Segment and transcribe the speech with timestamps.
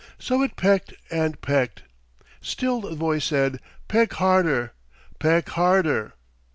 [0.17, 1.83] So it pecked and pecked.
[2.41, 4.73] Still the voice said, 'Peck harder,
[5.19, 6.15] peck harder.'